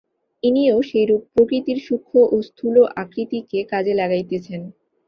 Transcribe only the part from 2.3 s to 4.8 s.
ও স্থূল আকৃতিকে কাজে লাগাইতেছেন।